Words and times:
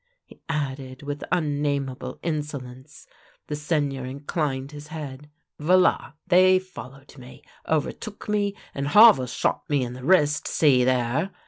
"he 0.25 0.41
added 0.49 1.03
with 1.03 1.23
unnamable 1.31 2.17
insolence. 2.23 3.05
The 3.45 3.55
Seigneur 3.55 4.03
inclined 4.03 4.71
his 4.71 4.87
liead. 4.87 5.25
"V*/a! 5.59 6.15
they 6.25 6.57
followed 6.57 7.15
me, 7.19 7.43
overtook 7.67 8.27
me, 8.27 8.55
and 8.73 8.87
Havel 8.87 9.27
shot 9.27 9.69
me 9.69 9.83
in 9.83 9.93
the 9.93 10.03
wrist— 10.03 10.47
see 10.47 10.83
there! 10.83 11.29